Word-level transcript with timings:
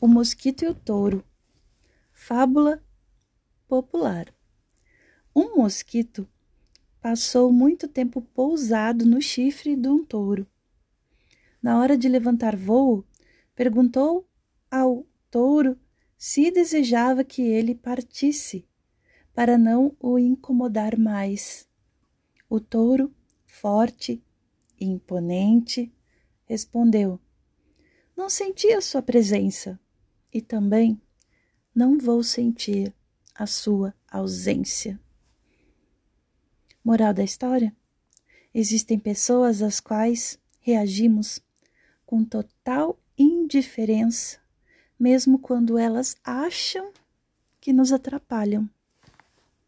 O 0.00 0.06
Mosquito 0.06 0.64
e 0.64 0.68
o 0.68 0.74
Touro. 0.76 1.24
Fábula 2.12 2.80
popular. 3.66 4.32
Um 5.34 5.56
mosquito 5.56 6.28
passou 7.00 7.50
muito 7.50 7.88
tempo 7.88 8.22
pousado 8.22 9.04
no 9.04 9.20
chifre 9.20 9.74
de 9.74 9.88
um 9.88 10.04
touro. 10.04 10.46
Na 11.60 11.80
hora 11.80 11.98
de 11.98 12.08
levantar 12.08 12.54
voo, 12.54 13.04
perguntou 13.56 14.24
ao 14.70 15.04
touro 15.32 15.76
se 16.16 16.48
desejava 16.52 17.24
que 17.24 17.42
ele 17.42 17.74
partisse, 17.74 18.64
para 19.34 19.58
não 19.58 19.96
o 19.98 20.16
incomodar 20.16 20.96
mais. 20.96 21.68
O 22.48 22.60
touro, 22.60 23.12
forte 23.44 24.22
e 24.78 24.84
imponente, 24.84 25.92
respondeu: 26.44 27.18
Não 28.16 28.30
senti 28.30 28.72
a 28.72 28.80
sua 28.80 29.02
presença 29.02 29.76
e 30.32 30.40
também 30.40 31.00
não 31.74 31.98
vou 31.98 32.22
sentir 32.22 32.92
a 33.34 33.46
sua 33.46 33.94
ausência. 34.10 34.98
Moral 36.84 37.12
da 37.12 37.22
história: 37.22 37.74
existem 38.52 38.98
pessoas 38.98 39.62
às 39.62 39.80
quais 39.80 40.38
reagimos 40.60 41.40
com 42.04 42.24
total 42.24 42.98
indiferença, 43.16 44.38
mesmo 44.98 45.38
quando 45.38 45.78
elas 45.78 46.16
acham 46.24 46.92
que 47.60 47.72
nos 47.72 47.92
atrapalham. 47.92 48.68